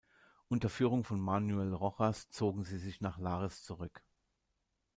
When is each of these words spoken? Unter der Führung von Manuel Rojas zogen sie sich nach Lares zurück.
Unter 0.47 0.61
der 0.69 0.69
Führung 0.71 1.03
von 1.03 1.19
Manuel 1.19 1.75
Rojas 1.75 2.27
zogen 2.31 2.63
sie 2.63 2.79
sich 2.79 3.01
nach 3.01 3.19
Lares 3.19 3.61
zurück. 3.61 4.01